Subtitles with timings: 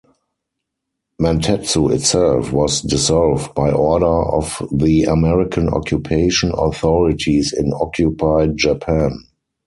[1.21, 9.11] "Mantetsu" itself was dissolved by order of the American occupation authorities in occupied Japan.